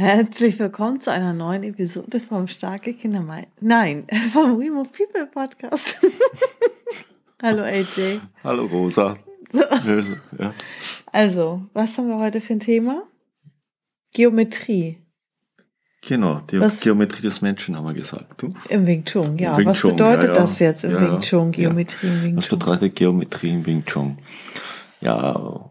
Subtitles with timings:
[0.00, 3.22] Herzlich willkommen zu einer neuen Episode vom Starke Kinder.
[3.60, 6.00] Nein, vom We Move People Podcast.
[7.42, 8.20] Hallo AJ.
[8.42, 9.18] Hallo Rosa.
[9.52, 9.60] So.
[10.38, 10.54] Ja.
[11.12, 13.02] Also, was haben wir heute für ein Thema?
[14.14, 14.96] Geometrie.
[16.00, 16.80] Genau, die was?
[16.80, 18.40] Geometrie des Menschen haben wir gesagt.
[18.40, 18.48] Du?
[18.70, 19.54] Im Wing Chun, ja.
[19.58, 20.40] Wing was bedeutet ja, ja.
[20.40, 22.36] das jetzt im ja, Wing Chun, Geometrie im Wing Chun?
[22.38, 24.16] Was bedeutet Geometrie im Wing Chun?
[25.02, 25.70] Ja,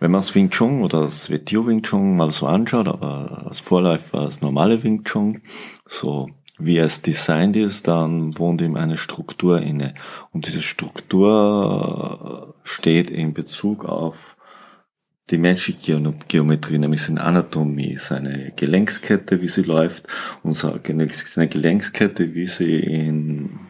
[0.00, 3.60] wenn man das Wing Chun oder das WTO Wing Chun mal so anschaut, aber als
[3.60, 5.42] Vorläufer das normale Wing Chun,
[5.86, 9.94] so wie es designt ist, dann wohnt ihm eine Struktur inne.
[10.32, 14.36] Und diese Struktur steht in Bezug auf
[15.30, 20.06] die menschliche Geometrie, nämlich seine Anatomie, seine Gelenkskette, wie sie läuft,
[20.42, 23.69] und seine Gelenkskette, wie sie in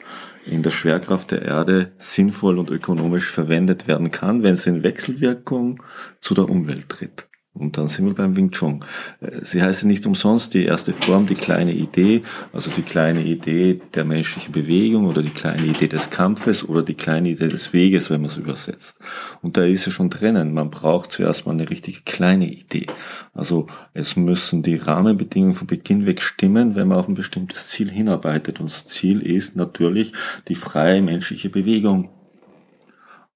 [0.51, 5.83] in der Schwerkraft der Erde sinnvoll und ökonomisch verwendet werden kann, wenn sie in Wechselwirkung
[6.21, 7.30] zu der Umwelt tritt.
[7.53, 8.85] Und dann sind wir beim Wing Chun.
[9.21, 13.81] Äh, sie heißt nicht umsonst die erste Form, die kleine Idee, also die kleine Idee
[13.93, 18.09] der menschlichen Bewegung oder die kleine Idee des Kampfes oder die kleine Idee des Weges,
[18.09, 19.01] wenn man es übersetzt.
[19.43, 20.55] Und da ist ja schon drinnen.
[20.55, 22.87] Man braucht zuerst mal eine richtig kleine Idee.
[23.35, 27.91] Also es müssen die Rahmenbedingungen von Beginn weg stimmen, wenn man auf ein bestimmtes Ziel
[27.91, 28.61] hinarbeitet.
[28.61, 30.13] Und das Ziel ist natürlich
[30.47, 32.11] die freie menschliche Bewegung.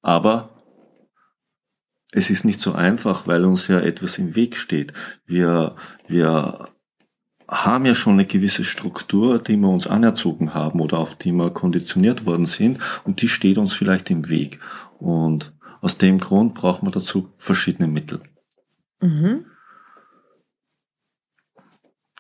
[0.02, 0.53] Aber
[2.16, 4.92] es ist nicht so einfach, weil uns ja etwas im Weg steht.
[5.26, 5.74] Wir,
[6.06, 6.68] wir
[7.48, 11.50] haben ja schon eine gewisse Struktur, die wir uns anerzogen haben oder auf die wir
[11.50, 14.60] konditioniert worden sind und die steht uns vielleicht im Weg.
[15.00, 18.20] Und aus dem Grund braucht man dazu verschiedene Mittel.
[19.00, 19.46] Mhm.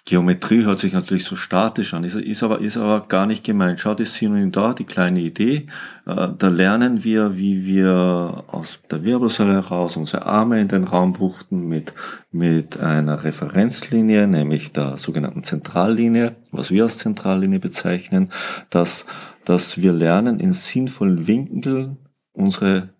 [0.06, 3.80] Geometrie hört sich natürlich so statisch an, ist, ist, aber, ist aber gar nicht gemeint.
[3.80, 5.66] Schaut das Synonym da, die kleine Idee.
[6.04, 11.14] Äh, da lernen wir, wie wir aus der Wirbelsäule heraus unsere Arme in den Raum
[11.14, 11.94] buchten mit,
[12.30, 18.28] mit einer Referenzlinie, nämlich der sogenannten Zentrallinie, was wir als Zentrallinie bezeichnen,
[18.68, 19.06] dass,
[19.46, 21.96] dass wir lernen, in sinnvollen Winkeln
[22.32, 22.90] unsere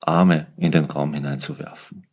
[0.00, 2.06] Arme in den Raum hineinzuwerfen.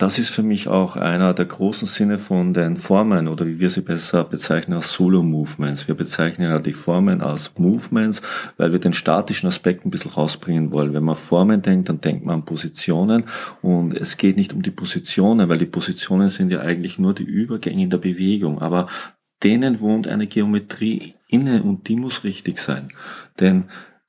[0.00, 3.68] Das ist für mich auch einer der großen Sinne von den Formen oder wie wir
[3.68, 5.88] sie besser bezeichnen als Solo-Movements.
[5.88, 8.22] Wir bezeichnen ja die Formen als Movements,
[8.56, 10.94] weil wir den statischen Aspekt ein bisschen rausbringen wollen.
[10.94, 13.24] Wenn man Formen denkt, dann denkt man an Positionen
[13.60, 17.24] und es geht nicht um die Positionen, weil die Positionen sind ja eigentlich nur die
[17.24, 18.62] Übergänge in der Bewegung.
[18.62, 18.88] Aber
[19.42, 22.88] denen wohnt eine Geometrie inne und die muss richtig sein.
[23.38, 23.64] Denn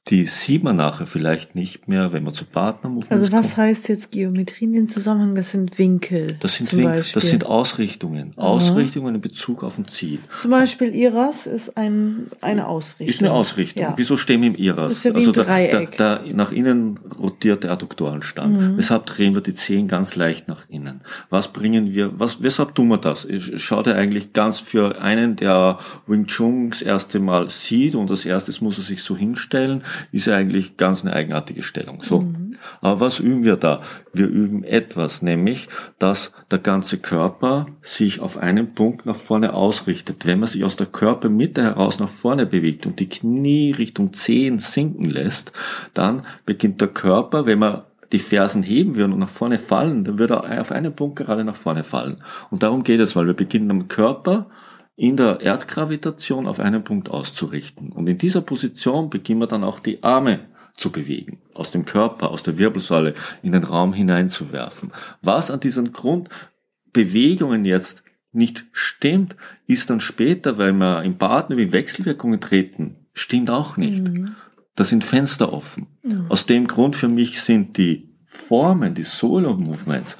[0.08, 3.58] die sieht man nachher vielleicht nicht mehr, wenn man zu Partnermovements Also was kommt.
[3.58, 5.36] heißt jetzt Geometrie in den Zusammenhang?
[5.36, 6.38] Das sind Winkel.
[6.40, 8.34] Das sind Winkel, das sind Ausrichtungen.
[8.36, 10.20] Ausrichtungen in Bezug auf ein Ziel.
[10.42, 13.08] Zum Beispiel Iras ist ein, eine Ausrichtung.
[13.08, 13.84] Ist eine Ausrichtung.
[13.84, 13.94] Ja.
[13.96, 14.94] Wieso stehen wir im Iras?
[14.94, 15.98] Ist ja also ein Dreieck.
[15.98, 18.74] Da, da, nach innen rotiert der Adduktorenstamm.
[18.74, 18.78] Mhm.
[18.78, 21.02] Weshalb drehen wir die Zehen ganz leicht nach innen?
[21.30, 23.28] Was bringen wir, was, weshalb tun wir das?
[23.58, 28.26] Schaut er eigentlich ganz für einen, der Wing Chun das erste Mal sieht und als
[28.26, 32.02] erstes muss er sich so hinstellen, ist ja eigentlich ganz eine eigenartige Stellung.
[32.04, 32.22] So.
[32.22, 32.58] Mhm.
[32.82, 33.82] Aber was üben wir da?
[34.14, 35.68] Wir üben etwas, nämlich,
[36.00, 40.26] dass der ganze Körper sich auf einen Punkt nach vorne ausrichtet.
[40.26, 44.60] Wenn man sich aus der Körpermitte heraus nach vorne bewegt und die Knie Richtung Zehen
[44.60, 45.52] sinken lässt,
[45.94, 47.82] dann beginnt der Körper, wenn man
[48.12, 51.44] die Fersen heben würden und nach vorne fallen, dann würde er auf einen Punkt gerade
[51.44, 52.18] nach vorne fallen.
[52.50, 54.48] Und darum geht es, weil wir beginnen am Körper
[54.96, 57.92] in der Erdgravitation auf einen Punkt auszurichten.
[57.92, 60.42] Und in dieser Position beginnen wir dann auch die Arme
[60.76, 63.14] zu bewegen, aus dem Körper, aus der Wirbelsäule
[63.44, 64.92] in den Raum hineinzuwerfen.
[65.22, 69.36] Was an diesen Grundbewegungen jetzt nicht stimmt,
[69.68, 74.08] ist dann später, weil wir im Partner wie Wechselwirkungen treten, stimmt auch nicht.
[74.08, 74.36] Mhm.
[74.76, 75.88] Da sind Fenster offen.
[76.04, 76.28] Mhm.
[76.30, 80.18] Aus dem Grund für mich sind die Formen, die Solo-Movements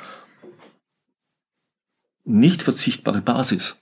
[2.24, 3.78] nicht verzichtbare Basis.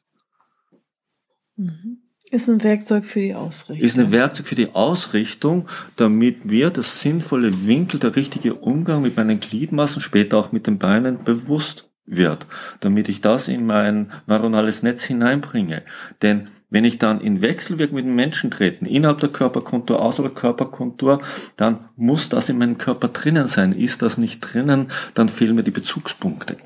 [1.59, 1.97] Mhm.
[2.31, 3.85] Ist ein Werkzeug für die Ausrichtung.
[3.85, 9.17] Ist ein Werkzeug für die Ausrichtung, damit wir das sinnvolle Winkel, der richtige Umgang mit
[9.17, 12.45] meinen Gliedmaßen, später auch mit den Beinen bewusst wird,
[12.79, 15.81] damit ich das in mein neuronales Netz hineinbringe.
[16.21, 20.41] Denn wenn ich dann in Wechselwirkung mit den Menschen treten, innerhalb der Körperkontur, außerhalb der
[20.41, 21.21] Körperkontur,
[21.57, 23.73] dann muss das in meinem Körper drinnen sein.
[23.73, 26.57] Ist das nicht drinnen, dann fehlen mir die Bezugspunkte.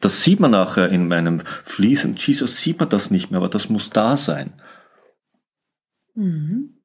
[0.00, 2.16] Das sieht man nachher in meinem Fließen.
[2.16, 4.52] Jesus sieht man das nicht mehr, aber das muss da sein.
[6.14, 6.78] Mhm.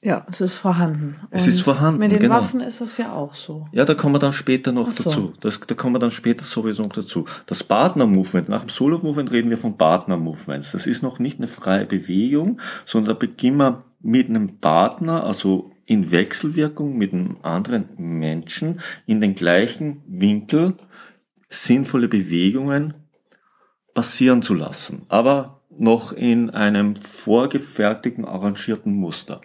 [0.00, 1.16] Ja, es ist vorhanden.
[1.32, 2.36] Es ist vorhanden, Mit den genau.
[2.36, 3.66] Waffen ist es ja auch so.
[3.72, 5.02] Ja, da kommen wir dann später noch so.
[5.02, 5.32] dazu.
[5.40, 7.24] Das, da kommen wir dann später sowieso noch dazu.
[7.46, 10.70] Das Partner-Movement, nach dem Solo-Movement reden wir von Partner-Movements.
[10.70, 15.72] Das ist noch nicht eine freie Bewegung, sondern da beginnen wir mit einem Partner, also
[15.84, 20.74] in Wechselwirkung mit einem anderen Menschen, in den gleichen Winkel
[21.48, 22.94] sinnvolle Bewegungen
[23.94, 29.40] passieren zu lassen, aber noch in einem vorgefertigten, arrangierten Muster.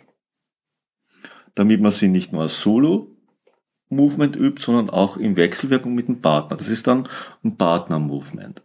[1.56, 6.58] Damit man sie nicht nur als Solo-Movement übt, sondern auch in Wechselwirkung mit dem Partner.
[6.58, 7.08] Das ist dann
[7.44, 8.64] ein Partner-Movement.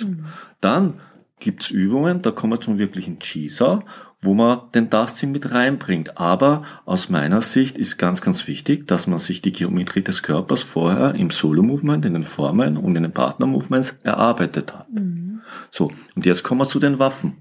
[0.00, 0.26] Mhm.
[0.60, 1.00] Dann
[1.38, 3.84] gibt's Übungen, da kommen wir zum wirklichen Cheeser,
[4.24, 6.18] wo man den Dustin mit reinbringt.
[6.18, 10.62] Aber aus meiner Sicht ist ganz, ganz wichtig, dass man sich die Geometrie des Körpers
[10.62, 14.90] vorher im Solo-Movement, in den Formen und in den Partner-Movements erarbeitet hat.
[14.90, 15.40] Mhm.
[15.70, 17.36] So, und jetzt kommen wir zu den Waffen.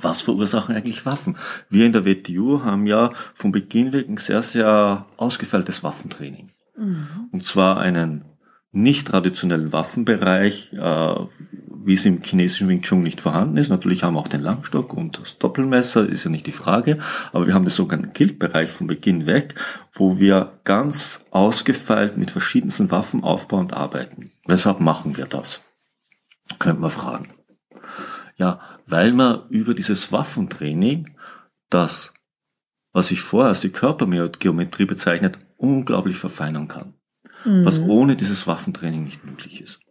[0.00, 1.36] Was verursachen eigentlich Waffen?
[1.70, 6.50] Wir in der WTU haben ja von Beginn weg ein sehr, sehr ausgefeiltes Waffentraining.
[6.76, 7.06] Mhm.
[7.32, 8.24] Und zwar einen
[8.72, 11.14] nicht traditionellen Waffenbereich, äh,
[11.86, 13.68] wie es im chinesischen Wing Chun nicht vorhanden ist.
[13.68, 16.98] Natürlich haben wir auch den Langstock und das Doppelmesser, ist ja nicht die Frage.
[17.32, 19.54] Aber wir haben den sogenannten Guild-Bereich von Beginn weg,
[19.92, 24.32] wo wir ganz ausgefeilt mit verschiedensten Waffen aufbauend arbeiten.
[24.46, 25.62] Weshalb machen wir das?
[26.58, 27.28] Könnte man fragen.
[28.36, 31.16] Ja, weil man über dieses Waffentraining
[31.70, 32.12] das,
[32.92, 36.94] was ich vorher als die Körpergeometrie bezeichnet, unglaublich verfeinern kann.
[37.44, 37.90] Was Mhm.
[37.90, 39.85] ohne dieses Waffentraining nicht möglich ist.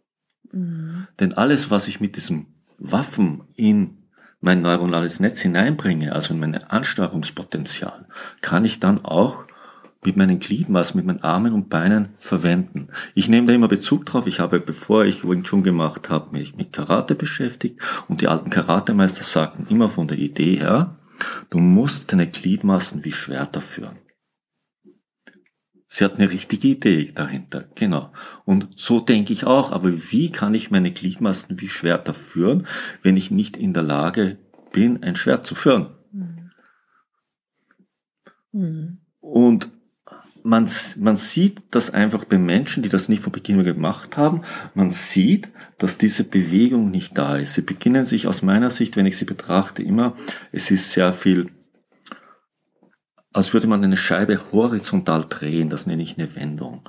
[0.52, 1.06] Mhm.
[1.20, 2.46] Denn alles, was ich mit diesem
[2.78, 3.98] Waffen in
[4.40, 8.06] mein neuronales Netz hineinbringe, also in mein Ansteuerungspotenzial,
[8.42, 9.44] kann ich dann auch
[10.04, 12.88] mit meinen Gliedmaßen, mit meinen Armen und Beinen verwenden.
[13.14, 14.26] Ich nehme da immer Bezug drauf.
[14.26, 18.50] Ich habe, bevor ich Wing Chun gemacht habe, mich mit Karate beschäftigt und die alten
[18.50, 20.96] Karatemeister sagten immer von der Idee her,
[21.50, 23.96] du musst deine Gliedmaßen wie Schwerter führen.
[25.96, 28.12] Sie hat eine richtige Idee dahinter, genau.
[28.44, 32.66] Und so denke ich auch, aber wie kann ich meine Gliedmaßen wie Schwerter führen,
[33.02, 34.36] wenn ich nicht in der Lage
[34.72, 35.94] bin, ein Schwert zu führen?
[36.12, 36.50] Mhm.
[38.52, 38.98] Mhm.
[39.20, 39.70] Und
[40.42, 44.42] man, man sieht das einfach bei Menschen, die das nicht von Beginn an gemacht haben.
[44.74, 45.48] Man sieht,
[45.78, 47.54] dass diese Bewegung nicht da ist.
[47.54, 50.14] Sie beginnen sich aus meiner Sicht, wenn ich sie betrachte, immer,
[50.52, 51.48] es ist sehr viel,
[53.36, 55.68] als würde man eine Scheibe horizontal drehen.
[55.68, 56.88] Das nenne ich eine Wendung.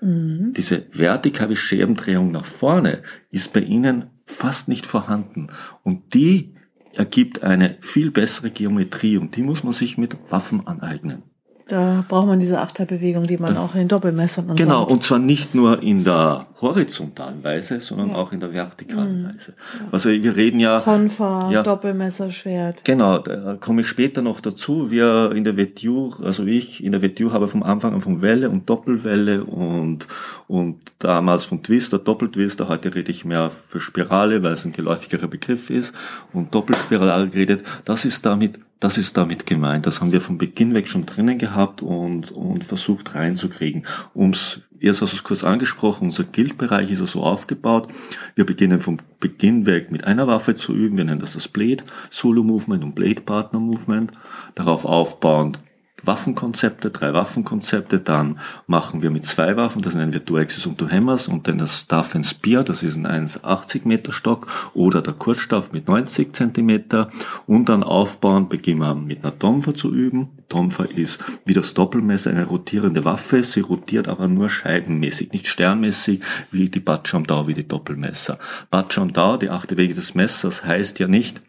[0.00, 0.52] Mhm.
[0.56, 3.02] Diese vertikale Scherbendrehung nach vorne
[3.32, 5.48] ist bei Ihnen fast nicht vorhanden.
[5.82, 6.54] Und die
[6.94, 11.24] ergibt eine viel bessere Geometrie und die muss man sich mit Waffen aneignen.
[11.68, 14.94] Da braucht man diese Achterbewegung, die man auch in den Doppelmessern und Genau, so.
[14.94, 18.16] und zwar nicht nur in der horizontalen Weise, sondern Ja.
[18.16, 19.26] auch in der vertikalen Mhm.
[19.28, 19.52] Weise.
[19.92, 21.62] Also wir reden ja, Tonfa, Ja.
[21.62, 22.84] Doppelmesserschwert.
[22.84, 24.90] genau, da komme ich später noch dazu.
[24.90, 28.48] Wir in der WTU, also ich in der WTU habe vom Anfang an von Welle
[28.50, 30.08] und Doppelwelle und,
[30.48, 35.28] und damals von Twister, Doppeltwister, heute rede ich mehr für Spirale, weil es ein geläufigerer
[35.28, 35.94] Begriff ist
[36.32, 37.62] und Doppelspirale geredet.
[37.84, 39.86] Das ist damit das ist damit gemeint.
[39.86, 43.86] Das haben wir von Beginn weg schon drinnen gehabt und, und versucht reinzukriegen.
[44.14, 47.88] Ums, erst hast du es kurz angesprochen, unser Guild-Bereich ist ja so aufgebaut.
[48.34, 50.96] Wir beginnen vom Beginn weg mit einer Waffe zu üben.
[50.96, 54.12] Wir nennen das das Blade Solo Movement und Blade Partner Movement.
[54.54, 55.58] Darauf aufbauend
[56.02, 60.78] Waffenkonzepte, drei Waffenkonzepte, dann machen wir mit zwei Waffen, das nennen wir Two Axes und
[60.78, 65.02] Two Hammers und dann das Staff and Spear, das ist ein 1,80 Meter Stock oder
[65.02, 67.10] der Kurzstaff mit 90 Zentimeter
[67.46, 70.28] und dann aufbauen, beginnen wir mit einer Tomfa zu üben.
[70.48, 76.20] Tomfa ist wie das Doppelmesser eine rotierende Waffe, sie rotiert aber nur scheibenmäßig, nicht sternmäßig
[76.50, 78.38] wie die Batscham Dao, wie die Doppelmesser.
[78.70, 81.42] Batscham Dao, die achte Wege des Messers, heißt ja nicht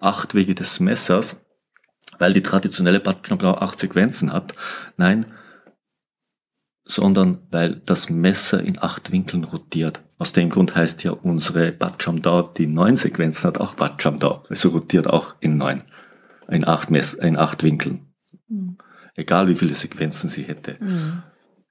[0.00, 1.40] acht Wege des Messers,
[2.18, 4.54] weil die traditionelle Batschnablau acht Sequenzen hat.
[4.96, 5.26] Nein,
[6.84, 10.02] sondern weil das Messer in acht Winkeln rotiert.
[10.18, 14.44] Aus dem Grund heißt ja unsere Batschamdau, die neun Sequenzen hat, auch Batschamdau.
[14.48, 15.82] Also rotiert auch in neun,
[16.48, 18.06] in acht, Mess, in acht Winkeln.
[18.48, 18.76] Mhm.
[19.14, 20.76] Egal wie viele Sequenzen sie hätte.
[20.80, 21.22] Mhm.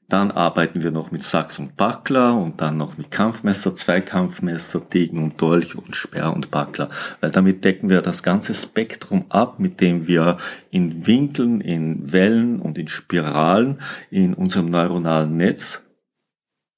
[0.09, 5.23] Dann arbeiten wir noch mit Sachs und Backler und dann noch mit Kampfmesser, Zweikampfmesser, Degen
[5.23, 6.89] und Dolch und Sperr und Backler.
[7.21, 10.37] Weil damit decken wir das ganze Spektrum ab, mit dem wir
[10.71, 13.79] in Winkeln, in Wellen und in Spiralen
[14.11, 15.83] in unserem neuronalen Netz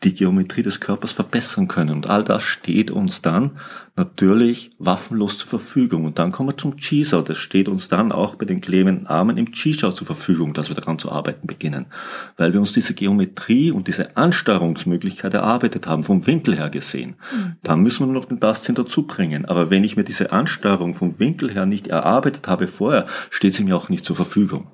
[0.05, 1.95] die Geometrie des Körpers verbessern können.
[1.95, 3.51] Und all das steht uns dann
[3.95, 6.05] natürlich waffenlos zur Verfügung.
[6.05, 7.21] Und dann kommen wir zum Chisau.
[7.21, 10.75] Das steht uns dann auch bei den klebenden Armen im Chisau zur Verfügung, dass wir
[10.75, 11.87] daran zu arbeiten beginnen.
[12.37, 17.15] Weil wir uns diese Geometrie und diese Ansteuerungsmöglichkeit erarbeitet haben, vom Winkel her gesehen.
[17.33, 17.55] Mhm.
[17.63, 19.45] Dann müssen wir nur noch den Tastsinn dazu bringen.
[19.45, 23.63] Aber wenn ich mir diese Ansteuerung vom Winkel her nicht erarbeitet habe vorher, steht sie
[23.63, 24.67] mir auch nicht zur Verfügung.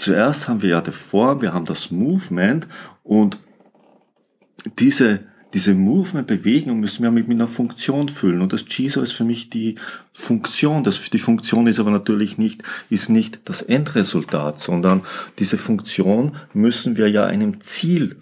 [0.00, 2.66] Zuerst haben wir ja die Form, wir haben das Movement
[3.02, 3.38] und
[4.78, 8.40] diese, diese Movement-Bewegung müssen wir mit einer Funktion füllen.
[8.40, 9.74] Und das Jiso ist für mich die
[10.14, 10.84] Funktion.
[10.84, 15.02] Das, die Funktion ist aber natürlich nicht, ist nicht das Endresultat, sondern
[15.38, 18.18] diese Funktion müssen wir ja einem Ziel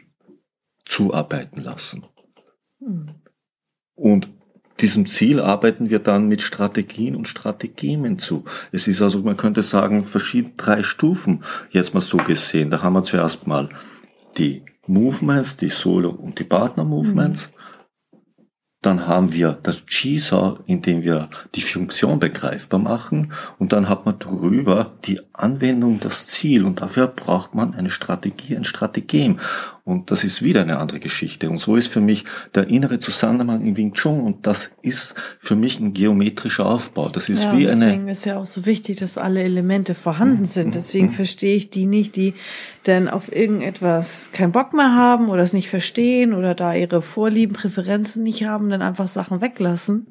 [0.85, 2.06] zuarbeiten lassen.
[2.80, 3.11] Hm.
[3.94, 4.30] Und
[4.80, 8.44] diesem Ziel arbeiten wir dann mit Strategien und Strategien zu.
[8.73, 12.70] Es ist also, man könnte sagen, verschiedene drei Stufen, jetzt mal so gesehen.
[12.70, 13.68] Da haben wir zuerst mal
[14.37, 17.49] die Movements, die Solo- und die Partner-Movements.
[17.49, 17.58] Mhm.
[18.80, 23.32] Dann haben wir das Jigsaw, in dem wir die Funktion begreifbar machen.
[23.58, 26.64] Und dann hat man darüber die Anwendung, das Ziel.
[26.64, 29.38] Und dafür braucht man eine Strategie, ein Strategem.
[29.85, 31.49] Und das ist wieder eine andere Geschichte.
[31.49, 34.21] Und so ist für mich der innere Zusammenhang in Wing Chun.
[34.21, 37.09] Und das ist für mich ein geometrischer Aufbau.
[37.09, 37.92] Das ist ja, wie deswegen eine.
[37.92, 40.47] Deswegen ist ja auch so wichtig, dass alle Elemente vorhanden mhm.
[40.47, 40.75] sind.
[40.75, 41.12] Deswegen mhm.
[41.12, 42.35] verstehe ich die nicht, die
[42.85, 47.54] dann auf irgendetwas keinen Bock mehr haben oder es nicht verstehen oder da ihre Vorlieben,
[47.54, 50.07] Präferenzen nicht haben, dann einfach Sachen weglassen.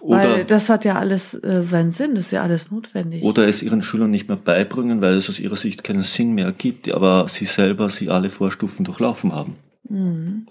[0.00, 3.22] Oder, weil das hat ja alles äh, seinen Sinn, das ist ja alles notwendig.
[3.22, 6.52] Oder es ihren Schülern nicht mehr beibringen, weil es aus ihrer Sicht keinen Sinn mehr
[6.52, 9.56] gibt, aber sie selber sie alle Vorstufen durchlaufen haben.
[9.88, 10.46] Mhm.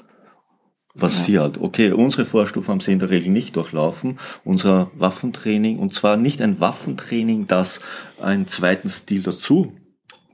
[0.99, 1.23] Was ja.
[1.23, 4.19] sie halt, okay, unsere Vorstufen haben sie in der Regel nicht durchlaufen.
[4.43, 7.81] Unser Waffentraining, und zwar nicht ein Waffentraining, das
[8.19, 9.73] einen zweiten Stil dazu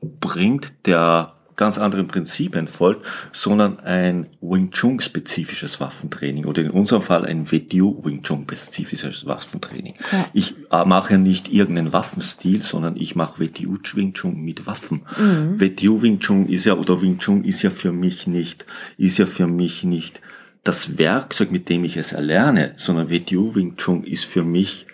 [0.01, 7.01] bringt, der ganz anderen Prinzipien folgt, sondern ein Wing Chun spezifisches Waffentraining oder in unserem
[7.01, 9.95] Fall ein WTU Wing Chun spezifisches Waffentraining.
[10.12, 10.25] Ja.
[10.33, 15.03] Ich äh, mache nicht irgendeinen Waffenstil, sondern ich mache WTU Wing Chun mit Waffen.
[15.17, 15.60] Mhm.
[15.60, 18.65] WTU Wing Chun ist ja oder Wing Chun ist ja für mich nicht
[18.98, 20.22] ist ja für mich nicht
[20.63, 24.88] das Werkzeug, mit dem ich es erlerne, sondern WTU Wing Chun ist für mich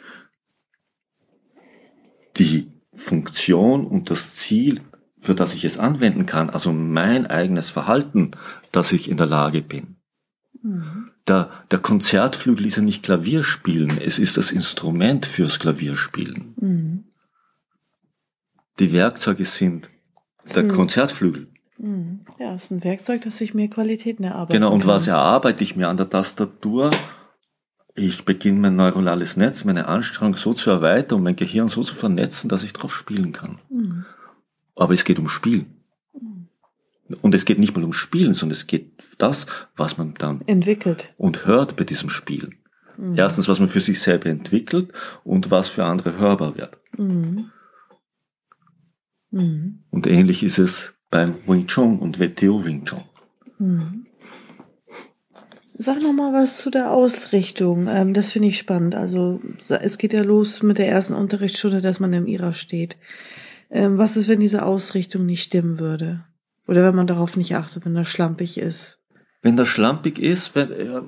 [2.37, 4.81] die Funktion und das Ziel
[5.19, 8.31] für das ich es anwenden kann, also mein eigenes Verhalten,
[8.71, 9.97] dass ich in der Lage bin.
[10.61, 11.11] Mhm.
[11.27, 16.53] Der, der Konzertflügel ist ja nicht Klavierspielen, es ist das Instrument fürs Klavierspielen.
[16.57, 17.03] Mhm.
[18.79, 19.89] Die Werkzeuge sind
[20.55, 20.71] der mhm.
[20.71, 21.47] Konzertflügel.
[21.77, 22.21] Mhm.
[22.39, 24.55] Ja, es ist ein Werkzeug, das sich mir Qualitäten erarbeitet.
[24.55, 24.89] Genau, und kann.
[24.89, 26.91] was erarbeite ich mir an der Tastatur?
[27.95, 31.93] Ich beginne mein neuronales Netz, meine Anstrengung so zu erweitern und mein Gehirn so zu
[31.93, 33.59] vernetzen, dass ich drauf spielen kann.
[34.79, 35.65] Aber es geht um Spielen.
[37.21, 39.45] Und es geht nicht mal um Spielen, sondern es geht das,
[39.75, 42.55] was man dann entwickelt und hört bei diesem Spielen.
[42.97, 43.17] Mhm.
[43.17, 44.93] Erstens, was man für sich selber entwickelt
[45.23, 46.77] und was für andere hörbar wird.
[46.97, 47.51] Mhm.
[49.31, 49.79] Mhm.
[49.89, 54.05] Und ähnlich ist es beim Wing Chun und WTO Wing Chun.
[55.77, 57.87] Sag noch mal was zu der Ausrichtung.
[57.89, 58.95] Ähm, das finde ich spannend.
[58.95, 62.97] Also es geht ja los mit der ersten Unterrichtsstunde, dass man im IRA steht.
[63.69, 66.25] Ähm, was ist, wenn diese Ausrichtung nicht stimmen würde?
[66.67, 68.99] Oder wenn man darauf nicht achtet, wenn das schlampig ist?
[69.41, 71.01] Wenn das schlampig ist, wenn, äh,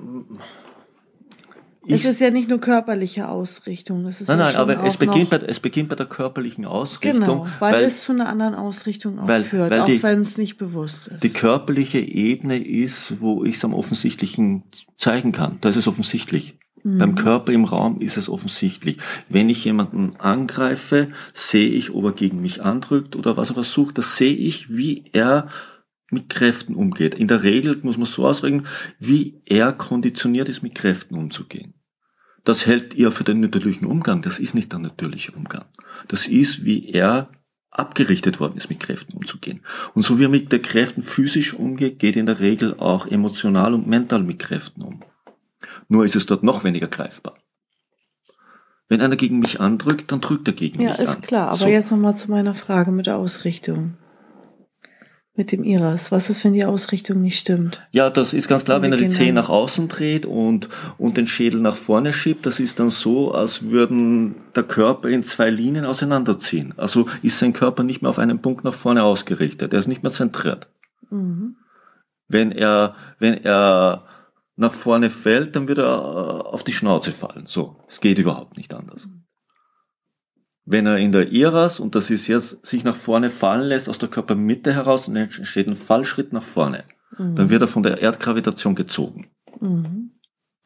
[1.88, 4.04] es ist ja nicht nur körperliche Ausrichtung.
[4.04, 7.20] Das ist nein, ja nein, aber es beginnt, bei, es beginnt bei der körperlichen Ausrichtung.
[7.20, 10.38] Genau, weil, weil es zu einer anderen Ausrichtung auch weil, führt, weil auch wenn es
[10.38, 11.24] nicht bewusst ist.
[11.24, 14.62] Die körperliche Ebene ist, wo ich es am offensichtlichen
[14.96, 15.58] zeigen kann.
[15.60, 16.56] Da ist es offensichtlich.
[16.82, 16.98] Mhm.
[16.98, 18.98] Beim Körper im Raum ist es offensichtlich.
[19.28, 23.98] Wenn ich jemanden angreife, sehe ich, ob er gegen mich andrückt oder was er versucht.
[23.98, 25.48] Das sehe ich, wie er
[26.10, 27.14] mit Kräften umgeht.
[27.14, 28.66] In der Regel muss man so ausreden,
[28.98, 31.74] wie er konditioniert ist, mit Kräften umzugehen.
[32.44, 34.20] Das hält ihr für den natürlichen Umgang.
[34.20, 35.64] Das ist nicht der natürliche Umgang.
[36.08, 37.30] Das ist, wie er
[37.70, 39.60] abgerichtet worden ist, mit Kräften umzugehen.
[39.94, 43.72] Und so wie er mit den Kräften physisch umgeht, geht in der Regel auch emotional
[43.72, 45.02] und mental mit Kräften um.
[45.92, 47.34] Nur ist es dort noch weniger greifbar.
[48.88, 51.04] Wenn einer gegen mich andrückt, dann drückt er gegen ja, mich an.
[51.04, 51.48] Ja, ist klar.
[51.48, 51.66] Aber so.
[51.66, 53.98] jetzt nochmal zu meiner Frage mit der Ausrichtung.
[55.34, 56.10] Mit dem Iras.
[56.10, 57.86] Was ist, wenn die Ausrichtung nicht stimmt?
[57.90, 61.26] Ja, das ist ganz klar, wenn er die Zehen nach außen dreht und, und den
[61.26, 65.84] Schädel nach vorne schiebt, das ist dann so, als würden der Körper in zwei Linien
[65.84, 66.72] auseinanderziehen.
[66.78, 69.74] Also ist sein Körper nicht mehr auf einen Punkt nach vorne ausgerichtet.
[69.74, 70.68] Er ist nicht mehr zentriert.
[71.10, 71.56] Mhm.
[72.28, 74.06] Wenn er, wenn er
[74.56, 77.46] nach vorne fällt, dann wird er äh, auf die Schnauze fallen.
[77.46, 79.08] So, es geht überhaupt nicht anders.
[80.64, 83.98] Wenn er in der Iras, und das ist jetzt, sich nach vorne fallen lässt aus
[83.98, 86.84] der Körpermitte heraus und entsteht ein Fallschritt nach vorne,
[87.18, 87.34] mhm.
[87.34, 89.30] dann wird er von der Erdgravitation gezogen.
[89.60, 90.12] Mhm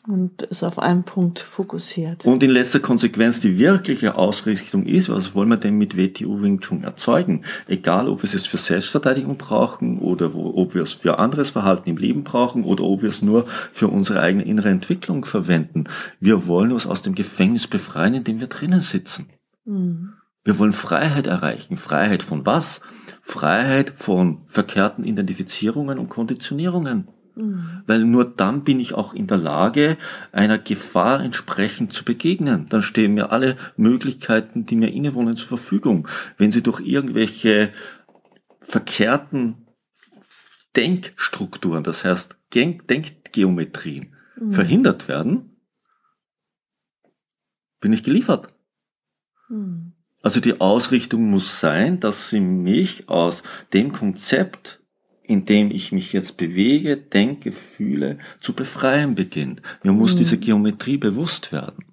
[0.09, 2.25] und ist auf einen Punkt fokussiert.
[2.25, 6.61] Und in letzter Konsequenz die wirkliche Ausrichtung ist, was wollen wir denn mit WTU Wing
[6.61, 7.45] Chun erzeugen?
[7.67, 11.91] Egal, ob wir es für Selbstverteidigung brauchen oder wo, ob wir es für anderes Verhalten
[11.91, 15.85] im Leben brauchen oder ob wir es nur für unsere eigene innere Entwicklung verwenden.
[16.21, 19.29] Wir wollen uns aus dem Gefängnis befreien, in dem wir drinnen sitzen.
[19.65, 20.13] Mhm.
[20.45, 21.77] Wir wollen Freiheit erreichen.
[21.77, 22.81] Freiheit von was?
[23.21, 27.09] Freiheit von verkehrten Identifizierungen und Konditionierungen.
[27.37, 27.83] Mhm.
[27.87, 29.99] Weil nur dann bin ich auch in der Lage,
[30.33, 32.69] einer Gefahr entsprechend zu begegnen.
[32.71, 36.09] Dann stehen mir alle Möglichkeiten, die mir innewohnen, zur Verfügung.
[36.39, 37.73] Wenn sie durch irgendwelche
[38.61, 39.67] verkehrten
[40.75, 44.53] Denkstrukturen, das heißt Denkgeometrien, mhm.
[44.53, 45.57] verhindert werden,
[47.81, 48.49] bin ich geliefert.
[49.49, 49.93] Mhm.
[50.23, 54.81] Also die Ausrichtung muss sein, dass sie mich aus dem Konzept
[55.27, 59.63] in dem ich mich jetzt bewege, denke, fühle, zu befreien beginnt.
[59.83, 60.19] Mir muss mhm.
[60.19, 61.85] diese Geometrie bewusst werden.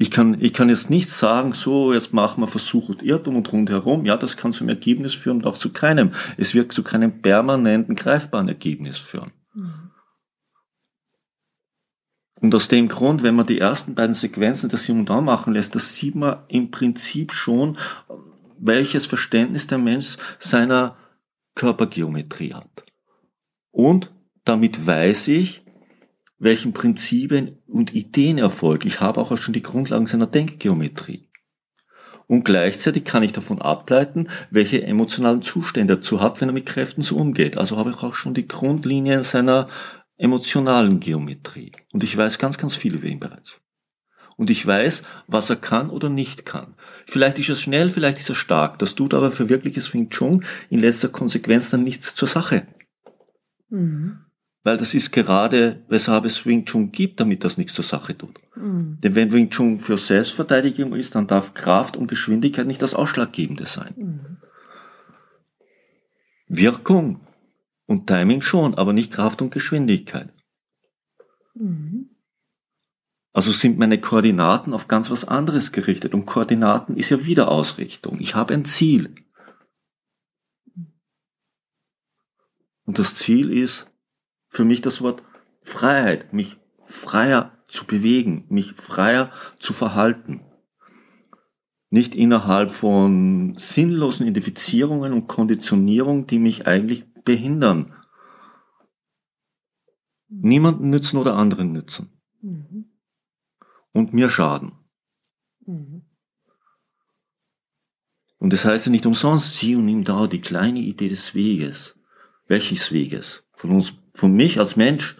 [0.00, 3.52] Ich kann, ich kann jetzt nicht sagen, so, jetzt machen wir Versuch und Irrtum und
[3.52, 4.06] rundherum.
[4.06, 6.12] Ja, das kann zum Ergebnis führen und auch zu keinem.
[6.36, 9.32] Es wird zu keinem permanenten, greifbaren Ergebnis führen.
[9.54, 9.90] Mhm.
[12.40, 15.74] Und aus dem Grund, wenn man die ersten beiden Sequenzen des Jungen da machen lässt,
[15.74, 17.76] das sieht man im Prinzip schon,
[18.58, 20.96] welches Verständnis der Mensch seiner
[21.58, 22.84] Körpergeometrie hat.
[23.72, 24.12] Und
[24.44, 25.62] damit weiß ich,
[26.38, 28.84] welchen Prinzipien und Ideen er folgt.
[28.84, 31.28] Ich habe auch schon die Grundlagen seiner Denkgeometrie.
[32.28, 36.66] Und gleichzeitig kann ich davon ableiten, welche emotionalen Zustände er dazu hat, wenn er mit
[36.66, 37.56] Kräften so umgeht.
[37.56, 39.68] Also habe ich auch schon die Grundlinien seiner
[40.16, 41.72] emotionalen Geometrie.
[41.92, 43.60] Und ich weiß ganz, ganz viel über ihn bereits
[44.38, 46.74] und ich weiß, was er kann oder nicht kann.
[47.06, 48.78] Vielleicht ist er schnell, vielleicht ist er stark.
[48.78, 52.68] Das tut aber für wirkliches Wing Chun in letzter Konsequenz dann nichts zur Sache.
[53.68, 54.20] Mhm.
[54.62, 58.38] Weil das ist gerade, weshalb es Wing Chun gibt, damit das nichts zur Sache tut.
[58.54, 58.98] Mhm.
[59.02, 63.66] Denn wenn Wing Chun für Selbstverteidigung ist, dann darf Kraft und Geschwindigkeit nicht das Ausschlaggebende
[63.66, 63.94] sein.
[63.96, 64.36] Mhm.
[66.46, 67.26] Wirkung
[67.86, 70.32] und Timing schon, aber nicht Kraft und Geschwindigkeit.
[71.54, 72.10] Mhm.
[73.38, 76.12] Also sind meine Koordinaten auf ganz was anderes gerichtet.
[76.12, 78.18] Und Koordinaten ist ja wieder Ausrichtung.
[78.18, 79.14] Ich habe ein Ziel.
[82.84, 83.92] Und das Ziel ist
[84.48, 85.22] für mich das Wort
[85.62, 90.40] Freiheit, mich freier zu bewegen, mich freier zu verhalten.
[91.90, 97.94] Nicht innerhalb von sinnlosen Identifizierungen und Konditionierungen, die mich eigentlich behindern.
[100.26, 102.10] Niemanden nützen oder anderen nützen.
[102.42, 102.87] Mhm
[103.98, 104.72] und mir schaden.
[105.66, 106.02] Mhm.
[108.38, 111.96] Und das heißt ja nicht umsonst, sieh und nimm da die kleine Idee des Weges.
[112.46, 113.44] Welches Weges?
[113.52, 115.16] Von uns, von mich als Mensch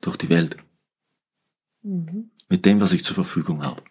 [0.00, 0.56] durch die Welt.
[1.82, 2.30] Mhm.
[2.48, 3.82] Mit dem, was ich zur Verfügung habe.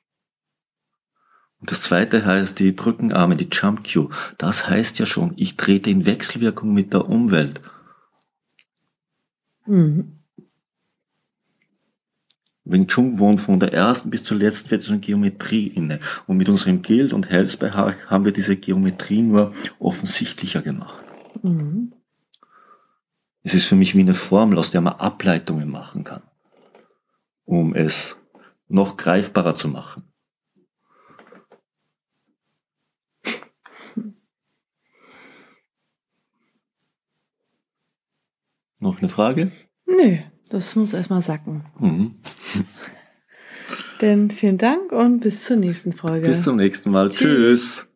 [1.62, 4.10] Und das zweite heißt die Brückenarme, die Jump Cue.
[4.38, 7.62] Das heißt ja schon, ich trete in Wechselwirkung mit der Umwelt.
[9.66, 10.19] Mhm.
[12.70, 16.00] Wing Chun wohnt von der ersten bis zur letzten Version Geometrie inne.
[16.28, 21.06] Und mit unserem Guild und Health haben wir diese Geometrie nur offensichtlicher gemacht.
[21.42, 21.94] Mhm.
[23.42, 26.22] Es ist für mich wie eine Formel, aus der man Ableitungen machen kann,
[27.46, 28.18] um es
[28.68, 30.04] noch greifbarer zu machen.
[38.82, 39.52] Noch eine Frage?
[39.86, 40.20] Nö.
[40.50, 41.64] Das muss erstmal sacken.
[41.80, 42.16] Mhm.
[44.02, 46.28] Denn vielen Dank und bis zur nächsten Folge.
[46.28, 47.10] Bis zum nächsten Mal.
[47.10, 47.20] Tschüss.
[47.20, 47.89] Tschüss.